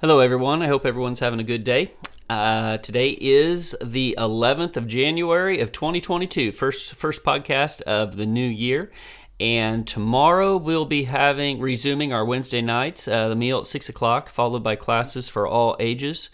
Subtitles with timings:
[0.00, 0.62] Hello, everyone.
[0.62, 1.90] I hope everyone's having a good day.
[2.30, 8.46] Uh, today is the 11th of January of 2022, first first podcast of the new
[8.46, 8.92] year.
[9.40, 14.28] And tomorrow we'll be having resuming our Wednesday nights, uh, the meal at six o'clock,
[14.28, 16.30] followed by classes for all ages.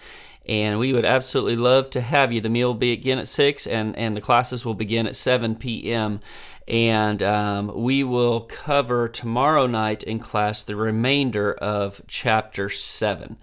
[0.47, 2.41] And we would absolutely love to have you.
[2.41, 6.21] The meal will begin at six, and and the classes will begin at 7 p.m.
[6.69, 13.39] And um, we will cover tomorrow night in class the remainder of chapter seven.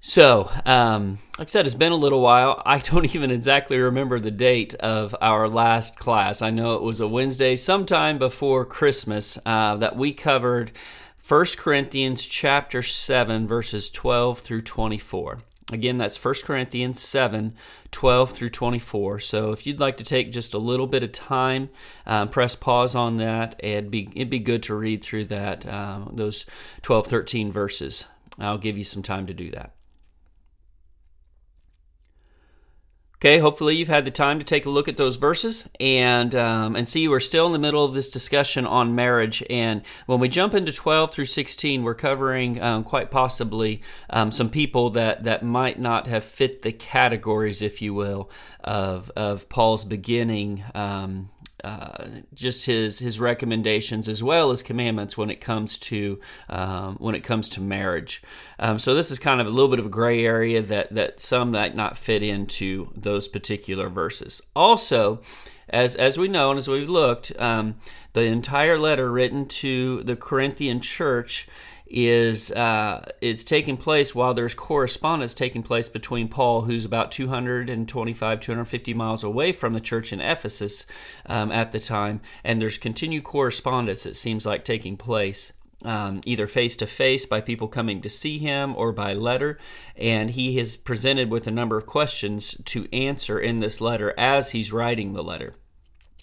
[0.00, 2.62] So, um, like I said, it's been a little while.
[2.66, 6.40] I don't even exactly remember the date of our last class.
[6.40, 10.72] I know it was a Wednesday, sometime before Christmas, uh, that we covered
[11.26, 15.42] 1 Corinthians chapter 7, verses 12 through 24.
[15.70, 17.54] Again, that's 1 Corinthians 7
[17.90, 19.20] 12 through 24.
[19.20, 21.68] So if you'd like to take just a little bit of time,
[22.06, 23.56] um, press pause on that.
[23.58, 26.46] It'd be, it'd be good to read through that, uh, those
[26.82, 28.04] 12, 13 verses.
[28.38, 29.72] I'll give you some time to do that.
[33.20, 36.76] Okay, hopefully you've had the time to take a look at those verses and um,
[36.76, 39.42] and see we're still in the middle of this discussion on marriage.
[39.50, 44.50] And when we jump into 12 through 16, we're covering um, quite possibly um, some
[44.50, 48.30] people that that might not have fit the categories, if you will,
[48.62, 51.30] of of Paul's beginning um,
[51.64, 57.14] uh, just his his recommendations as well as commandments when it comes to um, when
[57.14, 58.22] it comes to marriage.
[58.58, 61.20] Um, so this is kind of a little bit of a gray area that that
[61.20, 64.40] some might not fit into those particular verses.
[64.54, 65.20] Also,
[65.68, 67.76] as as we know and as we've looked, um,
[68.12, 71.48] the entire letter written to the Corinthian church
[71.90, 78.40] is uh, it's taking place while there's correspondence taking place between Paul, who's about 225,
[78.40, 80.86] 250 miles away from the church in Ephesus
[81.26, 85.52] um, at the time, and there's continued correspondence, it seems like, taking place.
[85.84, 89.58] Um, either face to face by people coming to see him or by letter.
[89.96, 94.50] And he is presented with a number of questions to answer in this letter as
[94.50, 95.54] he's writing the letter.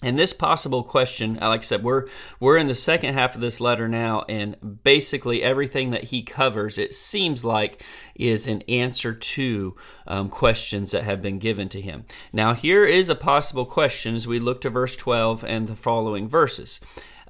[0.02, 2.06] And this possible question, like I said, we're
[2.38, 6.76] we're in the second half of this letter now, and basically everything that he covers,
[6.76, 7.82] it seems like,
[8.14, 9.74] is an answer to
[10.06, 12.04] um, questions that have been given to him.
[12.30, 16.28] Now, here is a possible question as we look to verse 12 and the following
[16.28, 16.78] verses.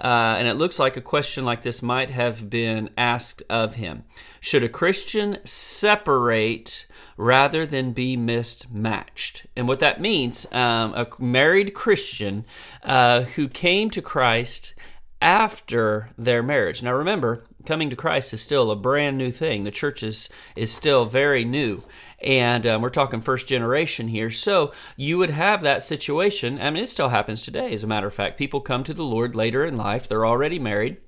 [0.01, 4.05] Uh, and it looks like a question like this might have been asked of him
[4.41, 6.87] Should a Christian separate
[7.17, 9.47] rather than be mismatched?
[9.57, 12.45] And what that means, um, a married Christian
[12.83, 14.75] uh, who came to Christ
[15.23, 16.83] after their marriage.
[16.83, 19.65] Now remember, coming to Christ is still a brand new thing.
[19.65, 21.83] The church is, is still very new
[22.21, 24.31] and um, we're talking first generation here.
[24.31, 26.61] So you would have that situation.
[26.61, 28.39] I mean, it still happens today, as a matter of fact.
[28.39, 30.99] People come to the Lord later in life, they're already married.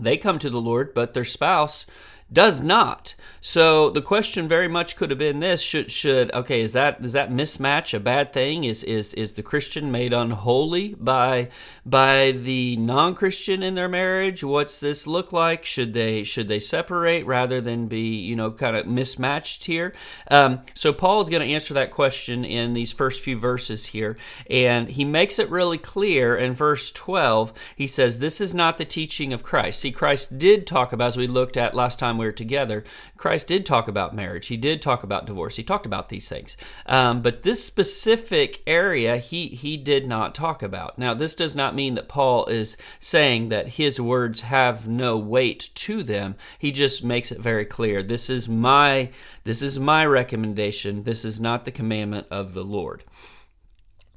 [0.00, 1.86] They come to the Lord, but their spouse
[2.32, 3.14] does not.
[3.40, 6.60] So the question very much could have been this: Should should okay?
[6.60, 8.64] Is that is that mismatch a bad thing?
[8.64, 11.48] Is is is the Christian made unholy by
[11.86, 14.44] by the non-Christian in their marriage?
[14.44, 15.64] What's this look like?
[15.64, 19.94] Should they should they separate rather than be you know kind of mismatched here?
[20.30, 24.18] Um, so Paul is going to answer that question in these first few verses here,
[24.50, 27.54] and he makes it really clear in verse twelve.
[27.74, 31.16] He says, "This is not the teaching of Christ." See, Christ did talk about as
[31.16, 32.84] we looked at last time we were together.
[33.16, 34.48] Christ did talk about marriage.
[34.48, 35.56] He did talk about divorce.
[35.56, 36.56] He talked about these things.
[36.86, 40.98] Um, but this specific area, he he did not talk about.
[40.98, 45.70] Now, this does not mean that Paul is saying that his words have no weight
[45.76, 46.36] to them.
[46.58, 48.02] He just makes it very clear.
[48.02, 49.10] This is my
[49.44, 51.04] this is my recommendation.
[51.04, 53.04] This is not the commandment of the Lord.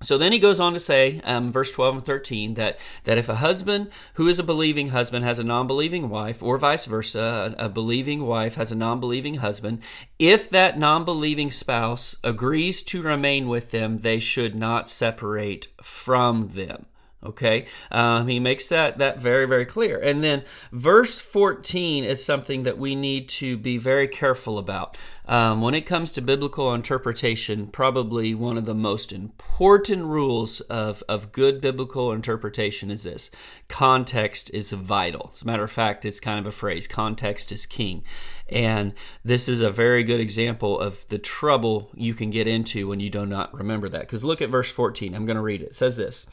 [0.01, 3.29] So then he goes on to say, um, verse 12 and 13, that, that if
[3.29, 7.55] a husband who is a believing husband has a non believing wife, or vice versa,
[7.57, 9.81] a, a believing wife has a non believing husband,
[10.17, 16.49] if that non believing spouse agrees to remain with them, they should not separate from
[16.49, 16.87] them.
[17.23, 19.99] Okay, um, he makes that that very very clear.
[19.99, 24.97] And then verse fourteen is something that we need to be very careful about
[25.27, 27.67] um, when it comes to biblical interpretation.
[27.67, 33.29] Probably one of the most important rules of of good biblical interpretation is this:
[33.67, 35.29] context is vital.
[35.35, 38.03] As a matter of fact, it's kind of a phrase: context is king.
[38.49, 42.99] And this is a very good example of the trouble you can get into when
[42.99, 44.01] you do not remember that.
[44.01, 45.13] Because look at verse fourteen.
[45.13, 45.67] I'm going to read it.
[45.67, 46.25] It says this.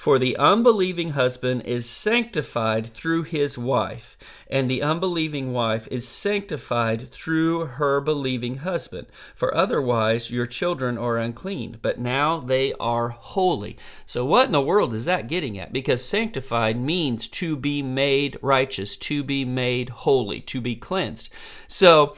[0.00, 4.16] For the unbelieving husband is sanctified through his wife,
[4.50, 9.08] and the unbelieving wife is sanctified through her believing husband.
[9.34, 13.76] For otherwise your children are unclean, but now they are holy.
[14.06, 15.70] So, what in the world is that getting at?
[15.70, 21.28] Because sanctified means to be made righteous, to be made holy, to be cleansed.
[21.68, 22.14] So,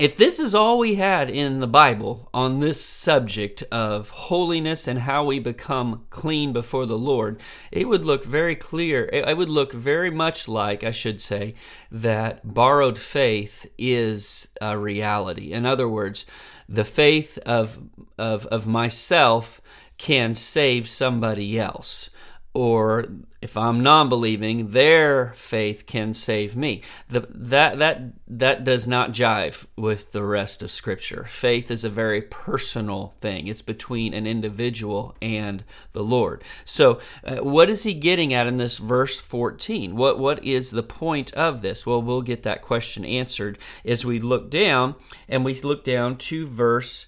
[0.00, 5.00] if this is all we had in the Bible on this subject of holiness and
[5.00, 7.40] how we become clean before the Lord,
[7.70, 9.08] it would look very clear.
[9.12, 11.54] It would look very much like, I should say,
[11.90, 15.52] that borrowed faith is a reality.
[15.52, 16.26] In other words,
[16.68, 17.78] the faith of,
[18.16, 19.60] of, of myself
[19.96, 22.10] can save somebody else
[22.58, 23.06] or
[23.40, 26.82] if I'm non-believing, their faith can save me.
[27.06, 31.22] The, that that that does not jive with the rest of Scripture.
[31.22, 33.46] Faith is a very personal thing.
[33.46, 35.62] It's between an individual and
[35.92, 36.42] the Lord.
[36.64, 39.94] So, uh, what is he getting at in this verse 14?
[39.94, 41.86] What what is the point of this?
[41.86, 44.96] Well, we'll get that question answered as we look down,
[45.28, 47.06] and we look down to verse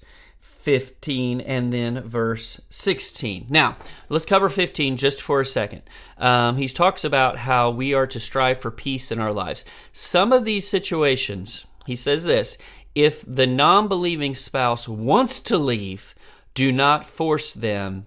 [0.60, 3.46] 15 and then verse 16.
[3.48, 3.76] Now,
[4.08, 5.82] let's cover 15 just for a second.
[6.18, 9.64] Um, he talks about how we are to strive for peace in our lives.
[9.92, 12.58] Some of these situations, he says this
[12.94, 16.14] if the non believing spouse wants to leave,
[16.54, 18.06] do not force them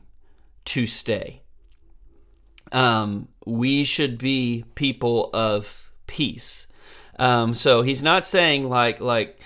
[0.66, 1.42] to stay.
[2.72, 6.68] Um, we should be people of peace.
[7.24, 9.40] Um, so he's not saying like like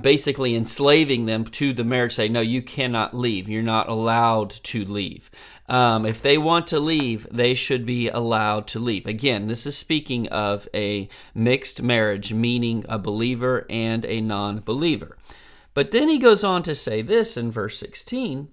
[0.00, 3.50] basically enslaving them to the marriage say no you cannot leave.
[3.50, 5.30] You're not allowed to leave.
[5.68, 9.04] Um, if they want to leave they should be allowed to leave.
[9.04, 15.18] Again this is speaking of a mixed marriage meaning a believer and a non-believer.
[15.74, 18.48] But then he goes on to say this in verse 16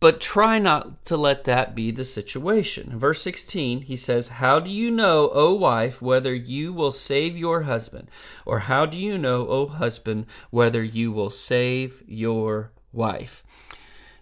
[0.00, 2.98] but try not to let that be the situation.
[2.98, 7.62] verse 16, he says, How do you know, O wife, whether you will save your
[7.62, 8.10] husband?
[8.46, 13.44] Or how do you know, O husband, whether you will save your wife?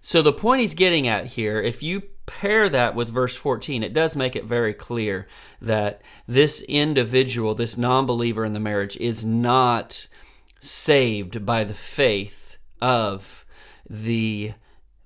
[0.01, 3.93] So the point he's getting at here, if you pair that with verse 14, it
[3.93, 5.29] does make it very clear
[5.61, 10.09] that this individual, this non believer in the marriage, is not
[10.61, 13.47] saved by the faith of
[13.89, 14.53] the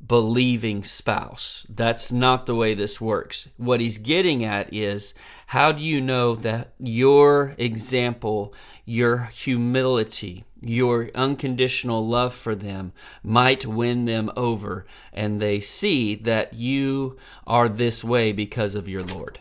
[0.06, 1.66] believing spouse.
[1.68, 3.48] That's not the way this works.
[3.56, 5.14] What he's getting at is
[5.48, 8.52] how do you know that your example,
[8.84, 16.54] your humility, your unconditional love for them might win them over and they see that
[16.54, 17.16] you
[17.46, 19.40] are this way because of your Lord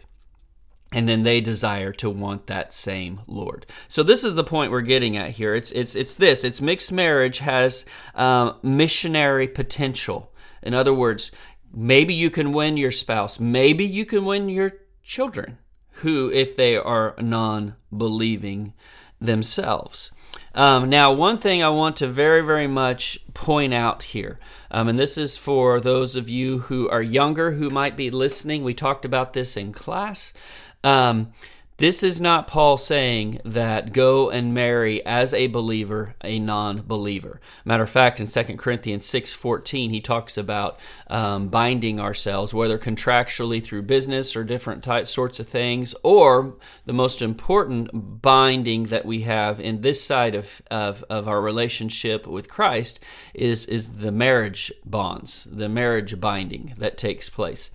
[0.94, 3.66] and then they desire to want that same Lord.
[3.88, 5.56] So this is the point we're getting at here.
[5.56, 6.44] It's it's it's this.
[6.44, 10.31] It's mixed marriage has uh, missionary potential.
[10.62, 11.32] In other words,
[11.74, 14.72] maybe you can win your spouse, maybe you can win your
[15.04, 15.58] children,
[15.96, 18.74] who, if they are non believing
[19.20, 20.12] themselves.
[20.54, 24.98] Um, now, one thing I want to very, very much point out here, um, and
[24.98, 28.64] this is for those of you who are younger who might be listening.
[28.64, 30.34] We talked about this in class.
[30.84, 31.34] Um,
[31.82, 37.42] this is not Paul saying that go and marry as a believer a non-believer.
[37.66, 43.64] Matter of fact, in 2 Corinthians 6.14, he talks about um, binding ourselves, whether contractually
[43.64, 46.54] through business or different types, sorts of things, or
[46.86, 52.28] the most important binding that we have in this side of, of, of our relationship
[52.28, 53.00] with Christ
[53.34, 57.72] is, is the marriage bonds, the marriage binding that takes place.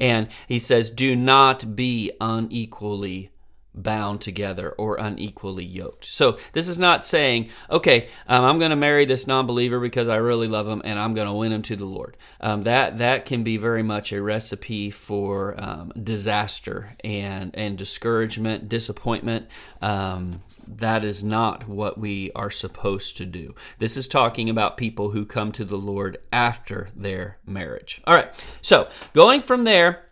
[0.00, 3.28] And he says, do not be unequally
[3.74, 6.04] bound together or unequally yoked.
[6.04, 10.16] So this is not saying, okay, um, I'm going to marry this non-believer because I
[10.16, 12.16] really love him and I'm going to win him to the Lord.
[12.40, 18.68] Um, that that can be very much a recipe for um, disaster and and discouragement,
[18.68, 19.46] disappointment.
[19.80, 23.54] Um, that is not what we are supposed to do.
[23.78, 28.00] This is talking about people who come to the Lord after their marriage.
[28.06, 28.32] All right.
[28.60, 30.04] So going from there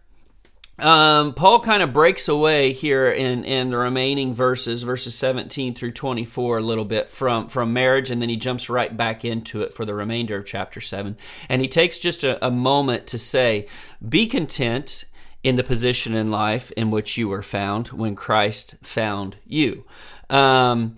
[0.83, 5.93] um, Paul kind of breaks away here in, in the remaining verses, verses 17 through
[5.93, 9.73] 24, a little bit from, from marriage, and then he jumps right back into it
[9.73, 11.17] for the remainder of chapter 7.
[11.49, 13.67] And he takes just a, a moment to say,
[14.07, 15.05] Be content
[15.43, 19.85] in the position in life in which you were found when Christ found you.
[20.29, 20.97] Um,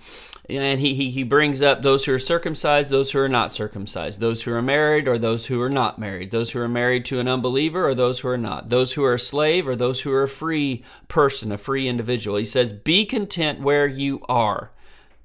[0.50, 4.20] and he, he, he brings up those who are circumcised, those who are not circumcised,
[4.20, 7.20] those who are married or those who are not married, those who are married to
[7.20, 10.12] an unbeliever or those who are not, those who are a slave or those who
[10.12, 12.36] are a free person, a free individual.
[12.36, 14.72] He says, Be content where you are.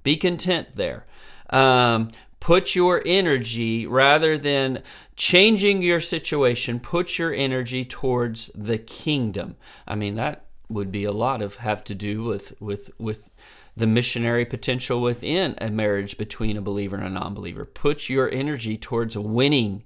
[0.03, 1.05] Be content there.
[1.49, 4.83] Um, put your energy rather than
[5.15, 9.55] changing your situation, put your energy towards the kingdom.
[9.87, 13.29] I mean, that would be a lot of have to do with with with
[13.75, 17.63] the missionary potential within a marriage between a believer and a non believer.
[17.63, 19.83] Put your energy towards winning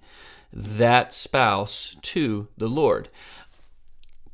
[0.54, 3.10] that spouse to the Lord.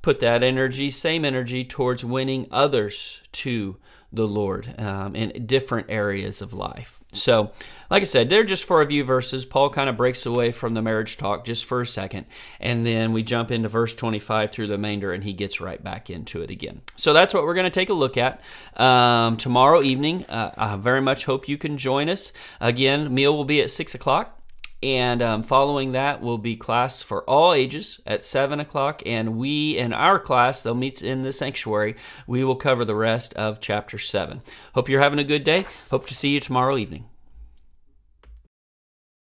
[0.02, 3.78] Put that energy, same energy, towards winning others to
[4.12, 6.97] the Lord um, in different areas of life.
[7.22, 7.52] So,
[7.90, 9.46] like I said, they're just for a few verses.
[9.46, 12.26] Paul kind of breaks away from the marriage talk just for a second,
[12.60, 16.10] and then we jump into verse 25 through the remainder, and he gets right back
[16.10, 16.82] into it again.
[16.96, 18.42] So that's what we're going to take a look at
[18.76, 20.26] um, tomorrow evening.
[20.26, 22.34] Uh, I very much hope you can join us.
[22.60, 24.37] Again, meal will be at 6 o'clock.
[24.84, 29.02] And um, following that will be class for all ages at 7 o'clock.
[29.06, 31.96] And we, in our class, they'll meet in the sanctuary,
[32.28, 34.42] we will cover the rest of chapter 7.
[34.74, 35.66] Hope you're having a good day.
[35.90, 37.06] Hope to see you tomorrow evening.